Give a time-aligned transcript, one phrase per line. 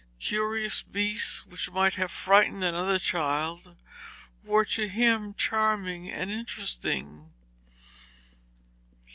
[0.19, 3.75] Curious beasts which might have frightened another child
[4.43, 7.31] were to him charming and interesting.